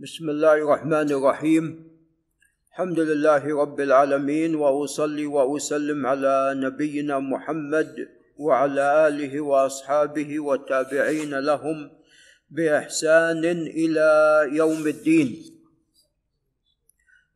بسم 0.00 0.30
الله 0.30 0.54
الرحمن 0.54 1.10
الرحيم 1.12 1.64
الحمد 2.70 3.00
لله 3.00 3.42
رب 3.62 3.80
العالمين 3.80 4.54
واصلي 4.54 5.26
واسلم 5.26 6.06
على 6.06 6.54
نبينا 6.56 7.18
محمد 7.18 8.08
وعلى 8.38 9.08
اله 9.08 9.40
واصحابه 9.40 10.40
والتابعين 10.40 11.34
لهم 11.38 11.90
باحسان 12.50 13.44
إلى 13.82 14.08
يوم 14.52 14.86
الدين 14.86 15.28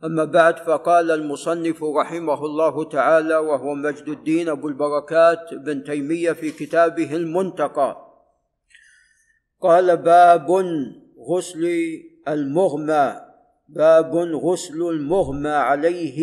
اما 0.04 0.24
بعد 0.24 0.56
فقال 0.58 1.10
المصنف 1.10 1.84
رحمه 1.84 2.44
الله 2.46 2.84
تعالى 2.84 3.36
وهو 3.36 3.74
مجد 3.74 4.08
الدين 4.08 4.48
ابو 4.48 4.68
البركات 4.68 5.54
بن 5.54 5.84
تيميه 5.84 6.32
في 6.32 6.50
كتابه 6.50 7.16
المنتقى 7.16 7.90
قال 9.60 9.96
باب 9.96 10.46
غسل 11.18 11.64
المغمى 12.28 13.20
باب 13.68 14.16
غسل 14.16 14.82
المغمى 14.82 15.48
عليه 15.50 16.20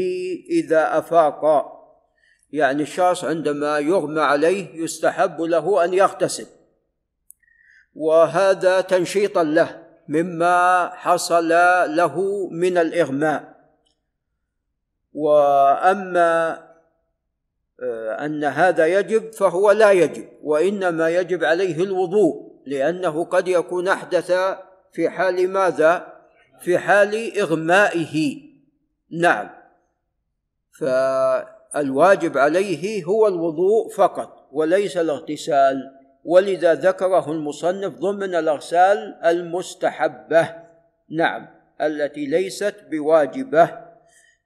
إذا 0.49 0.97
أفاق. 0.97 1.75
يعني 2.51 2.83
الشخص 2.83 3.23
عندما 3.23 3.79
يغمى 3.79 4.21
عليه 4.21 4.83
يستحب 4.83 5.41
له 5.41 5.83
أن 5.83 5.93
يغتسل. 5.93 6.45
وهذا 7.95 8.81
تنشيطا 8.81 9.43
له 9.43 9.83
مما 10.07 10.89
حصل 10.93 11.49
له 11.95 12.47
من 12.51 12.77
الإغماء. 12.77 13.59
وأما 15.13 16.69
آه، 17.81 18.25
أن 18.25 18.43
هذا 18.43 18.85
يجب 18.85 19.33
فهو 19.33 19.71
لا 19.71 19.91
يجب 19.91 20.27
وإنما 20.43 21.09
يجب 21.09 21.43
عليه 21.43 21.83
الوضوء 21.83 22.49
لأنه 22.65 23.25
قد 23.25 23.47
يكون 23.47 23.87
أحدث 23.87 24.31
في 24.91 25.09
حال 25.09 25.49
ماذا؟ 25.49 26.13
في 26.59 26.77
حال 26.77 27.39
إغمائه. 27.39 28.41
نعم. 29.11 29.49
فالواجب 30.79 32.37
عليه 32.37 33.03
هو 33.03 33.27
الوضوء 33.27 33.89
فقط 33.95 34.47
وليس 34.51 34.97
الاغتسال. 34.97 35.91
ولذا 36.25 36.73
ذكره 36.73 37.31
المصنف 37.31 37.93
ضمن 37.93 38.35
الأغسال 38.35 39.19
المستحبة. 39.25 40.55
نعم. 41.09 41.47
التي 41.81 42.25
ليست 42.25 42.75
بواجبة. 42.91 43.89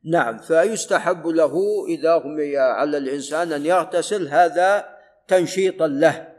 نعم. 0.06 0.38
فيستحب 0.38 1.28
له 1.28 1.54
إذا 1.88 2.16
غمي 2.16 2.58
على 2.58 2.98
الإنسان 2.98 3.54
أن 3.54 3.66
يغتسل 3.66 4.28
هذا 4.28 4.86
تنشيطا 5.28 5.88
له. 5.88 6.33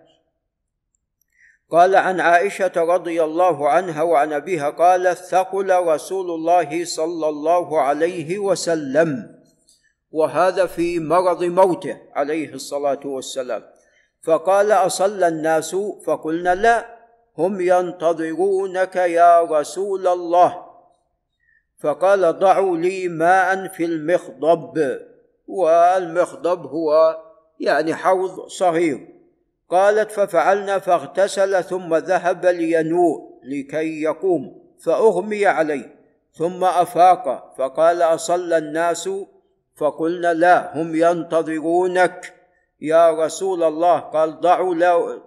قال 1.74 1.96
عن 1.96 2.20
عائشة 2.20 2.72
رضي 2.76 3.22
الله 3.24 3.68
عنها 3.68 4.02
وعن 4.02 4.32
أبيها 4.32 4.70
قالت 4.70 5.18
ثقل 5.18 5.86
رسول 5.86 6.30
الله 6.30 6.84
صلى 6.84 7.28
الله 7.28 7.80
عليه 7.80 8.38
وسلم 8.38 9.40
وهذا 10.12 10.66
في 10.66 10.98
مرض 10.98 11.44
موته 11.44 12.00
عليه 12.12 12.54
الصلاة 12.54 13.00
والسلام. 13.04 13.62
فقال 14.22 14.72
اصلى 14.72 15.28
الناس؟ 15.28 15.76
فقلنا 16.06 16.54
لا 16.54 16.86
هم 17.38 17.60
ينتظرونك 17.60 18.96
يا 18.96 19.42
رسول 19.42 20.06
الله. 20.06 20.66
فقال 21.80 22.38
ضعوا 22.38 22.76
لي 22.76 23.08
ماء 23.08 23.68
في 23.68 23.84
المخضب 23.84 25.00
والمخضب 25.48 26.66
هو 26.66 27.18
يعني 27.60 27.94
حوض 27.94 28.46
صغير. 28.46 29.13
قالت 29.70 30.10
ففعلنا 30.10 30.78
فاغتسل 30.78 31.64
ثم 31.64 31.94
ذهب 31.94 32.46
لينوء 32.46 33.40
لكي 33.44 34.02
يقوم 34.02 34.64
فأغمي 34.84 35.46
عليه 35.46 35.94
ثم 36.32 36.64
أفاق 36.64 37.54
فقال 37.58 38.02
اصلى 38.02 38.58
الناس؟ 38.58 39.10
فقلنا 39.76 40.34
لا 40.34 40.82
هم 40.82 40.94
ينتظرونك. 40.94 42.34
يا 42.80 43.24
رسول 43.24 43.62
الله 43.62 43.98
قال 43.98 44.40
ضعوا, 44.40 44.74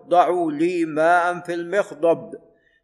ضعوا 0.08 0.52
لي 0.52 0.86
ماء 0.86 1.40
في 1.40 1.54
المخضب. 1.54 2.34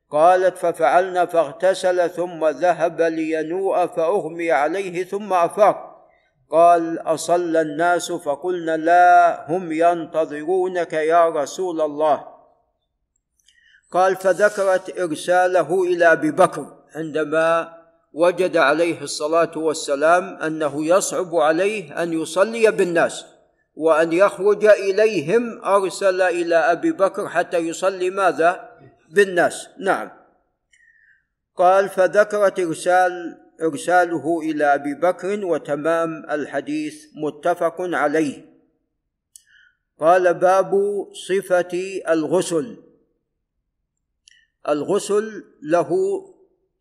قالت 0.09 0.57
ففعلنا 0.57 1.25
فاغتسل 1.25 2.09
ثم 2.09 2.45
ذهب 2.45 3.01
لينوء 3.01 3.85
فأغمي 3.85 4.51
عليه 4.51 5.03
ثم 5.03 5.33
أفاق. 5.33 5.92
قال 6.53 6.99
أصلى 6.99 7.61
الناس 7.61 8.11
فقلنا 8.11 8.77
لا 8.77 9.45
هم 9.51 9.71
ينتظرونك 9.71 10.93
يا 10.93 11.29
رسول 11.29 11.81
الله. 11.81 12.27
قال 13.91 14.15
فذكرت 14.15 14.99
إرساله 14.99 15.83
إلى 15.83 16.11
أبي 16.11 16.31
بكر 16.31 16.77
عندما 16.95 17.73
وجد 18.13 18.57
عليه 18.57 19.01
الصلاة 19.01 19.51
والسلام 19.55 20.23
أنه 20.35 20.85
يصعب 20.85 21.35
عليه 21.35 22.03
أن 22.03 22.13
يصلي 22.21 22.71
بالناس 22.71 23.25
وأن 23.75 24.13
يخرج 24.13 24.65
إليهم. 24.65 25.65
أرسل 25.65 26.21
إلى 26.21 26.55
أبي 26.55 26.91
بكر 26.91 27.29
حتى 27.29 27.57
يصلي 27.57 28.09
ماذا؟ 28.09 28.69
بالناس. 29.09 29.69
نعم. 29.79 30.11
قال 31.57 31.89
فذكرت 31.89 32.59
إرسال 32.59 33.42
إرساله 33.61 34.39
إلى 34.41 34.73
أبي 34.73 34.93
بكر 34.93 35.45
وتمام 35.45 36.25
الحديث 36.31 37.05
متفق 37.15 37.75
عليه. 37.79 38.45
قال 39.99 40.33
باب 40.33 40.73
صفة 41.27 42.01
الغسل. 42.09 42.77
الغسل 44.69 45.43
له 45.61 45.89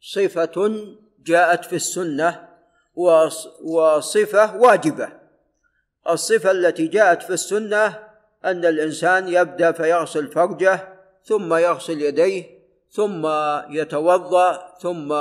صفة 0.01 0.87
جاءت 1.25 1.65
في 1.65 1.77
السنة 1.77 2.49
وصفة 3.63 4.57
واجبة. 4.57 5.09
الصفة 6.09 6.51
التي 6.51 6.87
جاءت 6.87 7.23
في 7.23 7.33
السنة 7.33 7.99
أن 8.45 8.65
الإنسان 8.65 9.29
يبدأ 9.29 9.73
فيغسل 9.73 10.29
فرجه 10.29 10.89
ثم 11.25 11.55
يغسل 11.55 12.03
يديه 12.03 12.45
ثم 12.91 13.27
يتوضأ 13.71 14.75
ثم 14.81 15.13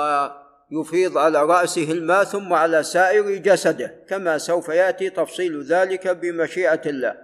يفيض 0.71 1.17
على 1.17 1.43
رأسه 1.43 1.91
الماء 1.91 2.23
ثم 2.23 2.53
على 2.53 2.83
سائر 2.83 3.35
جسده 3.35 3.95
كما 4.07 4.37
سوف 4.37 4.69
يأتي 4.69 5.09
تفصيل 5.09 5.63
ذلك 5.63 6.07
بمشيئة 6.07 6.81
الله. 6.85 7.15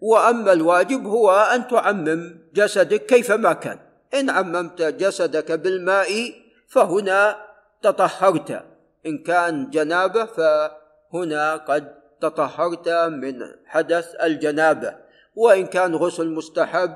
وأما 0.00 0.52
الواجب 0.52 1.06
هو 1.06 1.30
أن 1.54 1.68
تعمم 1.68 2.38
جسدك 2.54 3.06
كيفما 3.06 3.52
كان. 3.52 3.78
إن 4.14 4.30
عممت 4.30 4.82
جسدك 4.82 5.52
بالماء 5.52 6.32
فهنا 6.68 7.36
تطهرت. 7.82 8.62
إن 9.06 9.18
كان 9.18 9.70
جنابة 9.70 10.24
فهنا 10.24 11.56
قد 11.56 11.94
تطهرت 12.20 12.88
من 12.88 13.34
حدث 13.66 14.14
الجنابة. 14.22 14.94
وإن 15.34 15.66
كان 15.66 15.94
غسل 15.94 16.28
مستحب 16.28 16.94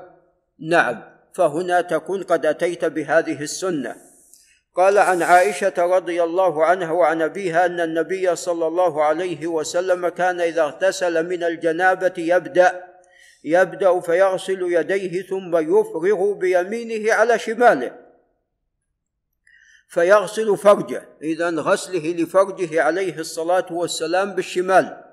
نعم 0.59 1.01
فهنا 1.33 1.81
تكون 1.81 2.23
قد 2.23 2.45
أتيت 2.45 2.85
بهذه 2.85 3.41
السنة. 3.41 4.08
قال 4.75 4.97
عن 4.97 5.23
عائشة 5.23 5.73
رضي 5.77 6.23
الله 6.23 6.65
عنها 6.65 6.91
وعن 6.91 7.21
أبيها 7.21 7.65
أن 7.65 7.79
النبي 7.79 8.35
صلى 8.35 8.67
الله 8.67 9.03
عليه 9.03 9.47
وسلم 9.47 10.07
كان 10.07 10.41
إذا 10.41 10.61
اغتسل 10.61 11.29
من 11.29 11.43
الجنابة 11.43 12.13
يبدأ 12.17 12.89
يبدأ 13.43 13.99
فيغسل 13.99 14.61
يديه 14.61 15.21
ثم 15.21 15.57
يفرغ 15.57 16.33
بيمينه 16.33 17.13
على 17.13 17.39
شماله 17.39 18.09
فيغسل 19.89 20.57
فرجه. 20.57 21.09
إذا 21.21 21.49
غسله 21.49 22.13
لفرجه 22.13 22.81
عليه 22.81 23.19
الصلاة 23.19 23.65
والسلام 23.71 24.35
بالشمال. 24.35 25.03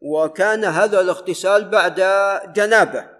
وكان 0.00 0.64
هذا 0.64 1.00
الاغتسال 1.00 1.64
بعد 1.64 1.96
جنابة. 2.52 3.15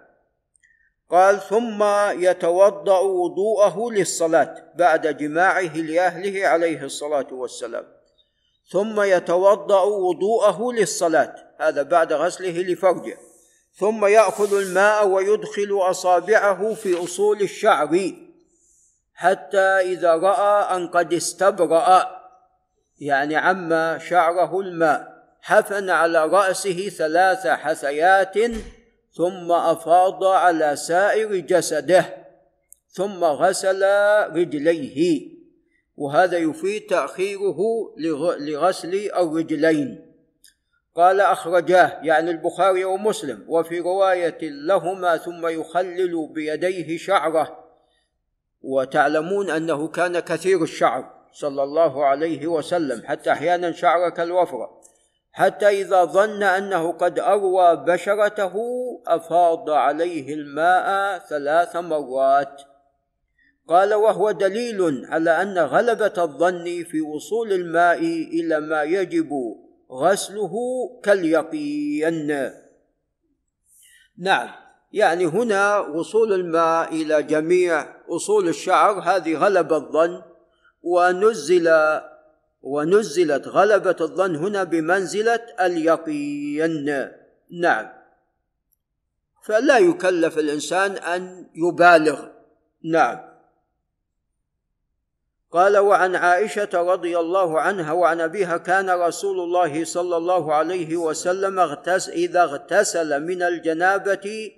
قال 1.11 1.41
ثم 1.41 1.83
يتوضأ 2.19 2.99
وضوءه 2.99 3.91
للصلاة 3.91 4.55
بعد 4.75 5.17
جماعة 5.17 5.77
لأهله 5.77 6.47
عليه 6.47 6.83
الصلاة 6.83 7.27
والسلام. 7.31 7.97
ثم 8.71 9.01
يتوضأ 9.01 9.81
وضوءه 9.81 10.71
للصلاة 10.73 11.35
هذا 11.59 11.83
بعد 11.83 12.13
غسله 12.13 12.61
لفرجه 12.61 13.17
ثم 13.73 14.05
يأخذ 14.05 14.57
الماء 14.57 15.07
ويدخل 15.07 15.79
أصابعه 15.81 16.73
في 16.73 17.03
أصول 17.03 17.41
الشعر 17.41 18.11
حتى 19.13 19.57
إذا 19.59 20.13
رأى 20.15 20.75
أن 20.75 20.87
قد 20.87 21.13
استبرأ 21.13 22.17
يعني 22.99 23.35
عم 23.35 23.99
شعره 23.99 24.59
الماء 24.59 25.17
حفن 25.41 25.89
على 25.89 26.25
رأسه 26.25 26.89
ثلاث 26.89 27.47
حثيات 27.47 28.37
ثم 29.17 29.51
أفاض 29.51 30.23
على 30.23 30.75
سائر 30.75 31.35
جسده 31.35 32.17
ثم 32.87 33.23
غسل 33.23 33.83
رجليه. 34.35 35.37
وهذا 35.97 36.37
يفيد 36.37 36.81
تأخيره 36.85 37.57
لغسل 38.39 39.11
الرجلين 39.15 40.13
قال 40.95 41.21
أخرجاه 41.21 41.99
يعني 42.03 42.31
البخاري 42.31 42.85
ومسلم 42.85 43.45
وفي 43.47 43.79
رواية 43.79 44.37
لهما 44.41 45.17
ثم 45.17 45.47
يخلل 45.47 46.29
بيديه 46.33 46.97
شعره. 46.97 47.63
وتعلمون 48.61 49.49
أنه 49.49 49.87
كان 49.87 50.19
كثير 50.19 50.63
الشعر 50.63 51.17
صلى 51.31 51.63
الله 51.63 52.05
عليه 52.05 52.47
وسلم 52.47 53.03
حتى 53.05 53.31
أحيانا 53.31 53.71
شعر 53.71 54.09
كالوفره 54.09 54.81
حتى 55.37 55.67
إذا 55.67 56.03
ظن 56.03 56.43
أنه 56.43 56.91
قد 56.91 57.19
اروى 57.19 57.75
بشرته 57.75 58.53
أفاض 59.07 59.69
عليه 59.69 60.33
الماء 60.33 61.17
ثلاث 61.29 61.75
مرات. 61.75 62.61
قال 63.67 63.93
وهو 63.93 64.31
دليل 64.31 65.05
على 65.05 65.41
أن 65.41 65.57
غلبة 65.57 66.13
الظن 66.17 66.83
في 66.83 67.01
وصول 67.01 67.53
الماء 67.53 67.99
إلى 68.33 68.59
ما 68.59 68.83
يجب 68.83 69.29
غسله 69.91 70.53
كاليقين. 71.03 72.51
نعم 74.17 74.49
يعني 74.93 75.25
هنا 75.25 75.79
وصول 75.79 76.33
الماء 76.33 76.93
إلى 76.93 77.23
جميع 77.23 77.85
أصول 78.09 78.47
الشعر 78.47 78.99
هذه 78.99 79.35
غلبة 79.35 79.77
الظن 79.77 80.21
ونزل 80.83 81.67
ونزلت 82.61 83.47
غلبة 83.47 83.95
الظن 84.01 84.35
هنا 84.35 84.63
بمنزلة 84.63 85.45
اليقين. 85.59 87.07
نعم. 87.51 87.89
فلا 89.43 89.77
يكلف 89.77 90.37
الإنسان 90.37 90.91
أن 90.91 91.47
يبالغ. 91.55 92.27
نعم. 92.83 93.27
قال 95.51 95.77
وعن 95.77 96.15
عائشة 96.15 96.69
رضي 96.73 97.19
الله 97.19 97.61
عنها 97.61 97.91
وعن 97.91 98.21
أبيها 98.21 98.57
كان 98.57 98.89
رسول 98.89 99.39
الله 99.39 99.85
صلى 99.85 100.17
الله 100.17 100.53
عليه 100.53 100.97
وسلم 100.97 101.59
اغتس 101.59 102.09
إذا 102.09 102.43
اغتسل 102.43 103.23
من 103.23 103.41
الجنابة 103.41 104.51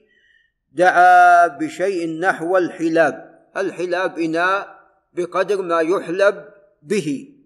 دعا 0.72 1.48
بشيء 1.48 2.20
نحو 2.20 2.58
الحلاب. 2.58 3.40
الحلاب 3.58 4.20
إناء 4.20 4.80
بقدر 5.14 5.62
ما 5.62 5.82
يحلب 5.82 6.46
به. 6.82 7.39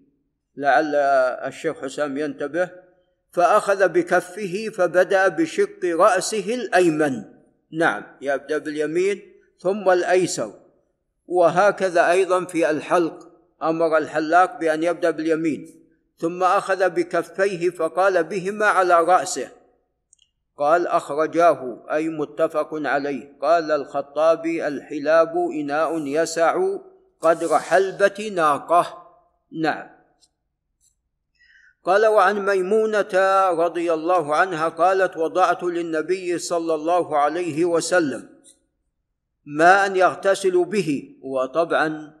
لعل 0.56 0.94
الشيخ 1.46 1.84
حسام 1.84 2.18
ينتبه 2.18 2.70
فأخذ 3.32 3.88
بكفه 3.88 4.68
فبدأ 4.74 5.28
بشق 5.28 5.84
رأسه 5.84 6.54
الأيمن. 6.54 7.24
نعم 7.72 8.02
يبدأ 8.20 8.58
باليمين 8.58 9.32
ثم 9.58 9.90
الأيسر. 9.90 10.52
وهكذا 11.26 12.10
أيضا 12.10 12.44
في 12.44 12.70
الحلق 12.70 13.28
أمر 13.62 13.98
الحلاق 13.98 14.58
بأن 14.60 14.82
يبدأ 14.82 15.10
باليمين. 15.10 15.84
ثم 16.18 16.42
أخذ 16.42 16.90
بكفيه 16.90 17.70
فقال 17.70 18.24
بهما 18.24 18.66
على 18.66 19.00
رأسه. 19.00 19.48
قال 20.58 20.86
أخرجاه 20.86 21.86
أي 21.92 22.08
متفق 22.08 22.68
عليه. 22.72 23.32
قال 23.42 23.70
الخطابي 23.70 24.66
الحلاب 24.66 25.36
إناء 25.36 26.06
يسع 26.06 26.76
قدر 27.20 27.58
حلبة 27.58 28.30
ناقة. 28.34 29.08
نعم. 29.52 29.93
قال 31.84 32.06
وعن 32.06 32.46
ميمونة 32.46 33.14
رضي 33.50 33.92
الله 33.92 34.36
عنها 34.36 34.68
قالت 34.68 35.16
وضعت 35.16 35.62
للنبي 35.62 36.38
صلى 36.38 36.74
الله 36.74 37.18
عليه 37.18 37.64
وسلم 37.64 38.28
ماء 39.44 39.96
يغتسل 39.96 40.64
به 40.64 41.16
وطبعا 41.22 42.14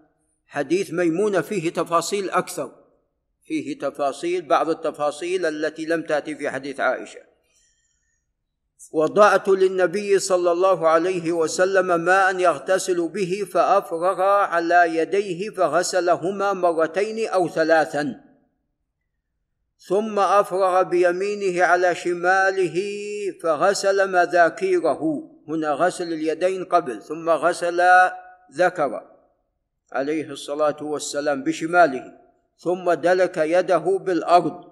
حديث 0.46 0.92
ميمونة 0.92 1.40
فيه 1.40 1.70
تفاصيل 1.70 2.30
أكثر 2.30 2.84
فيه 3.46 3.78
تفاصيل 3.78 4.42
بعض 4.48 4.68
التفاصيل 4.70 5.46
التي 5.46 5.86
لم 5.86 6.02
تأتي 6.02 6.34
في 6.34 6.50
حديث 6.50 6.80
عائشة. 6.80 7.20
وضعت 8.92 9.48
للنبي 9.48 10.18
صلى 10.18 10.52
الله 10.52 10.88
عليه 10.88 11.32
وسلم 11.32 12.00
ماء 12.00 12.38
يغتسل 12.38 13.08
به 13.08 13.46
فأفرغ 13.52 14.20
على 14.22 14.96
يديه 14.96 15.50
فغسلهما 15.50 16.52
مرتين 16.52 17.28
أو 17.28 17.48
ثلاثا. 17.48 18.33
ثم 19.88 20.18
أفرغ 20.18 20.82
بيمينه 20.82 21.64
على 21.64 21.94
شماله 21.94 22.82
فغسل 23.42 24.10
مذاكيره. 24.10 25.30
هنا 25.48 25.70
غسل 25.70 26.12
اليدين 26.12 26.64
قبل 26.64 27.02
ثم 27.02 27.30
غسل 27.30 27.82
ذكر 28.52 29.02
عليه 29.92 30.30
الصلاة 30.30 30.76
والسلام 30.80 31.42
بشماله 31.42 32.12
ثم 32.58 32.92
دلك 32.92 33.36
يده 33.36 33.98
بالأرض 34.00 34.64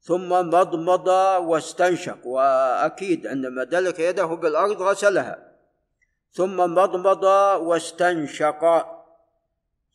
ثم 0.00 0.28
مضمض 0.28 1.08
واستنشق. 1.48 2.26
وأكيد 2.26 3.26
عندما 3.26 3.64
دلك 3.64 3.98
يده 3.98 4.26
بالأرض 4.26 4.82
غسلها. 4.82 5.52
ثم 6.32 6.56
مضمض 6.56 7.24
واستنشق 7.62 8.86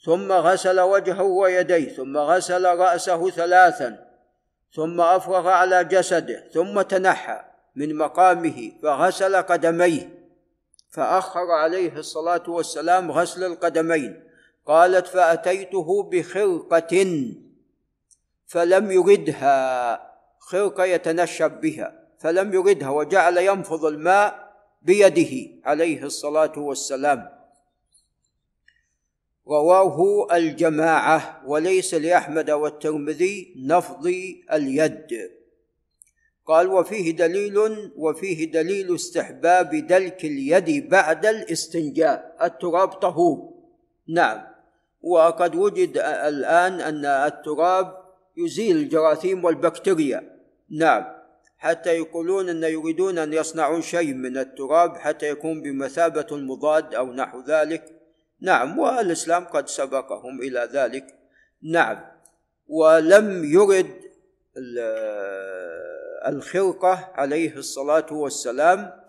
ثم 0.05 0.31
غسل 0.31 0.79
وجهه 0.79 1.23
ويديه 1.23 1.89
ثم 1.89 2.17
غسل 2.17 2.65
رأسه 2.65 3.29
ثلاثا. 3.29 4.10
ثم 4.75 5.01
أفرغ 5.01 5.47
على 5.47 5.83
جسده 5.83 6.49
ثم 6.53 6.81
تنحى 6.81 7.41
من 7.75 7.95
مقامه 7.95 8.71
فغسل 8.83 9.35
قدميه. 9.35 10.21
فأخر 10.89 11.51
عليه 11.51 11.97
الصلاة 11.97 12.43
والسلام 12.47 13.11
غسل 13.11 13.43
القدمين. 13.43 14.23
قالت 14.65 15.07
فأتيته 15.07 16.03
بخرقة 16.03 17.05
فلم 18.47 18.91
يردها. 18.91 20.11
خرقة 20.39 20.85
يتنشب 20.85 21.51
بها 21.61 22.01
فلم 22.19 22.53
يردها 22.53 22.89
وجعل 22.89 23.37
ينفض 23.37 23.85
الماء 23.85 24.53
بيده 24.81 25.61
عليه 25.65 26.03
الصلاة 26.03 26.53
والسلام. 26.57 27.40
رواه 29.47 30.27
الجماعة 30.31 31.41
وليس 31.45 31.93
لأحمد 31.93 32.51
والترمذي 32.51 33.53
نفض 33.57 34.07
اليد. 34.53 35.31
قال 36.45 36.67
وفيه 36.67 37.15
دليل 37.15 37.57
وفيه 37.95 38.51
دليل 38.51 38.95
استحباب 38.95 39.69
دلك 39.75 40.25
اليد 40.25 40.89
بعد 40.89 41.25
الاستنجاء. 41.25 42.37
التراب 42.41 42.87
طهور. 42.87 43.53
نعم. 44.09 44.41
وقد 45.01 45.55
وجد 45.55 45.97
الآن 45.97 46.81
أن 46.81 47.05
التراب 47.05 48.01
يزيل 48.37 48.77
الجراثيم 48.77 49.45
والبكتيريا. 49.45 50.37
نعم. 50.69 51.03
حتى 51.57 51.89
يقولون 51.89 52.49
أن 52.49 52.63
يريدون 52.63 53.17
أن 53.17 53.33
يصنعون 53.33 53.81
شيء 53.81 54.13
من 54.13 54.37
التراب 54.37 54.97
حتى 54.97 55.29
يكون 55.29 55.61
بمثابة 55.61 56.27
المضاد 56.31 56.95
أو 56.95 57.13
نحو 57.13 57.41
ذلك. 57.41 58.00
نعم 58.41 58.79
والإسلام 58.79 59.45
قد 59.45 59.67
سبقهم 59.67 60.41
إلى 60.41 60.69
ذلك. 60.73 61.15
نعم 61.63 62.05
ولم 62.67 63.43
يرد 63.43 64.01
الخرقه 66.27 67.11
عليه 67.13 67.55
الصلاة 67.55 68.13
والسلام. 68.13 69.01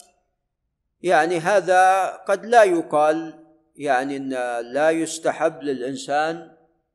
يعني 1.03 1.39
هذا 1.39 2.07
قد 2.07 2.47
لا 2.47 2.63
يقال 2.63 3.43
يعني 3.77 4.17
إن 4.17 4.31
لا 4.73 4.91
يستحب 4.91 5.63
للإنسان 5.63 6.53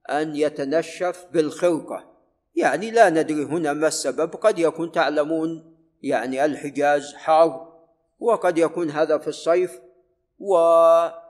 أن 0.10 0.36
يتنشف 0.36 1.26
بالخرقه 1.32 2.18
يعني 2.56 2.92
لا 2.92 3.10
ندري 3.10 3.44
هنا 3.44 3.74
ما 3.74 3.88
السبب 3.88 4.36
قد 4.36 4.60
يكون 4.60 4.92
تعلمون 4.92 5.76
يعني 6.04 6.46
الحجاز 6.46 7.14
حار 7.14 7.74
وقد 8.20 8.58
يكون 8.58 8.90
هذا 8.90 9.18
في 9.18 9.28
الصيف 9.28 9.80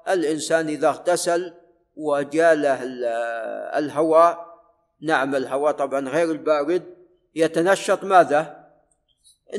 والإنسان 0.07 0.67
إذا 0.67 0.87
اغتسل 0.87 1.53
وجاله 1.95 2.79
الهواء 3.77 4.47
نعم 5.01 5.35
الهواء 5.35 5.71
طبعا 5.71 6.09
غير 6.09 6.31
البارد 6.31 6.83
يتنشط 7.35 8.03
ماذا؟ 8.03 8.67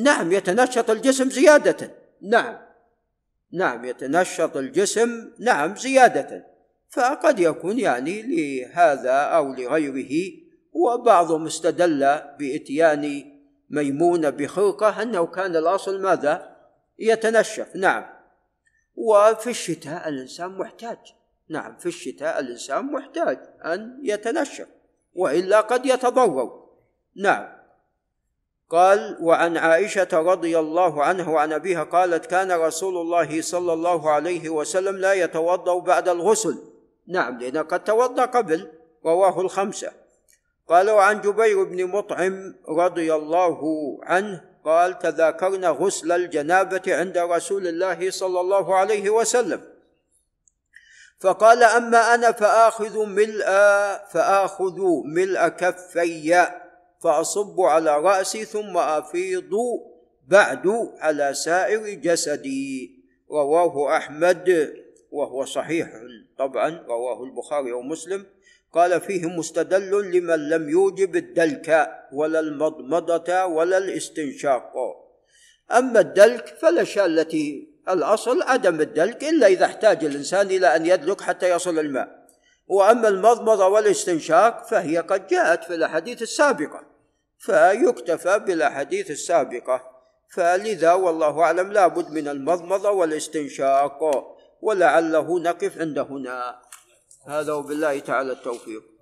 نعم 0.01 0.33
يتنشط 0.33 0.91
الجسم 0.91 1.31
زيادة. 1.31 1.91
نعم. 2.23 2.59
نعم 3.53 3.85
يتنشط 3.85 4.57
الجسم 4.57 5.31
نعم 5.39 5.77
زيادة. 5.77 6.47
فقد 6.91 7.41
يكون 7.41 7.79
يعني 7.79 8.23
لهذا 8.23 9.13
أو 9.13 9.55
لغيره 9.55 10.33
وبعضهم 10.73 11.47
استدل 11.47 12.21
بإتيان 12.39 13.25
ميمونة 13.71 14.31
بخرقة 14.31 15.03
أنه 15.03 15.27
كان 15.27 15.57
الأصل 15.57 16.03
ماذا؟ 16.03 16.57
يتنشف 16.99 17.77
نعم. 17.77 18.18
وفي 18.99 19.51
الشتاء 19.51 20.09
الإنسان 20.09 20.59
محتاج. 20.59 20.99
نعم 21.49 21.77
في 21.77 21.87
الشتاء 21.87 22.41
الإنسان 22.41 22.93
محتاج 22.93 23.39
أن 23.65 24.01
يتنشف 24.03 24.67
وإلا 25.15 25.61
قد 25.61 25.87
يتضرر. 25.87 26.65
نعم. 27.17 27.59
قال 28.71 29.17
وعن 29.21 29.57
عائشة 29.57 30.09
رضي 30.13 30.59
الله 30.59 31.05
عنها 31.05 31.31
وعن 31.31 31.53
أبيها 31.53 31.85
قالت 31.85 32.27
كان 32.27 32.53
رسول 32.53 32.97
الله 32.97 33.43
صلى 33.43 33.73
الله 33.73 34.11
عليه 34.11 34.49
وسلم 34.49 34.97
لا 34.97 35.13
يتوضأ 35.13 35.79
بعد 35.79 36.09
الغسل. 36.09 36.59
نعم 37.07 37.39
لأنه 37.39 37.63
قد 37.63 37.85
توضأ 37.85 38.25
قبل 38.25 38.73
رواه 39.05 39.41
الخمسة. 39.41 39.93
قال 40.69 40.91
وعن 40.91 41.21
جبير 41.21 41.65
بن 41.65 41.87
مطعم 41.87 42.55
رضي 42.69 43.15
الله 43.15 43.61
عنه 44.03 44.48
قال 44.69 44.99
تذاكرنا 44.99 45.69
غسل 45.69 46.13
الجنابة 46.13 46.83
عند 46.89 47.19
رسول 47.19 47.67
الله 47.67 48.11
صلى 48.11 48.41
الله 48.41 48.75
عليه 48.75 49.11
وسلم. 49.11 49.61
فقال 51.21 51.63
أما 51.63 52.15
أنا 52.15 52.33
فآخذ 52.33 53.07
ملء 53.07 53.47
فآخذ 54.13 54.79
ملء 55.05 55.49
كفي 55.49 56.49
فأصب 57.01 57.61
على 57.61 57.99
رأسي 57.99 58.45
ثم 58.45 58.77
أفيض 58.77 59.51
بعد 60.29 60.93
على 60.99 61.35
سائر 61.35 61.89
جسدي. 61.89 62.99
رواه 63.31 63.97
أحمد 63.97 64.75
وهو 65.11 65.45
صحيح 65.45 65.89
طبعا 66.39 66.85
رواه 66.89 67.25
البخاري 67.25 67.73
ومسلم. 67.73 68.27
قال 68.73 69.01
فيه 69.01 69.27
مستدل 69.27 70.11
لمن 70.11 70.49
لم 70.49 70.69
يوجب 70.69 71.17
الدلك 71.17 71.91
ولا 72.13 72.41
المضمضة 72.41 73.45
ولا 73.45 73.79
الاستنشاق. 73.79 74.73
أما 75.73 76.01
الدلك 76.01 76.47
فالأشياء 76.47 77.07
التي 77.07 77.69
الأصل 77.89 78.43
عدم 78.43 78.81
الدلك 78.81 79.25
إلا 79.25 79.47
إذا 79.47 79.65
احتاج 79.65 80.05
الإنسان 80.05 80.47
إلى 80.47 80.77
أن 80.77 80.87
يدلك 80.87 81.21
حتى 81.21 81.51
يصل 81.51 81.79
الماء. 81.79 82.19
وأما 82.67 83.09
المضمضة 83.09 83.67
والاستنشاق 83.67 84.67
فهي 84.67 84.99
قد 84.99 85.27
جاءت 85.27 85.65
في 85.65 85.75
الأحاديث 85.75 86.23
السابقة. 86.23 86.83
فيكتفى 87.39 88.39
بالأحاديث 88.39 89.11
السابقة. 89.11 89.83
فلذا 90.31 90.93
والله 90.93 91.41
أعلم 91.41 91.73
لابد 91.73 92.11
من 92.11 92.29
المضمضة 92.29 92.91
والاستنشاق. 92.91 94.01
ولعله 94.63 95.39
نقف 95.41 95.79
عند 95.81 95.99
هنا. 95.99 96.68
هذا 97.27 97.53
وبالله 97.53 97.99
تعالى 97.99 98.33
التوفيق. 98.33 98.98